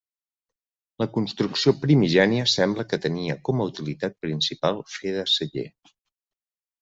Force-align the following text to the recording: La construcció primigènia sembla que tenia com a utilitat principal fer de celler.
La 1.03 1.07
construcció 1.17 1.73
primigènia 1.83 2.47
sembla 2.53 2.85
que 2.93 2.99
tenia 3.05 3.35
com 3.49 3.61
a 3.65 3.71
utilitat 3.75 4.17
principal 4.27 4.81
fer 4.99 5.13
de 5.19 5.27
celler. 5.37 5.67